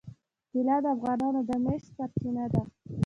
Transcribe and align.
طلا 0.51 0.77
د 0.83 0.85
افغانانو 0.95 1.39
د 1.49 1.51
معیشت 1.63 1.89
سرچینه 1.97 2.45
ده. 2.53 2.63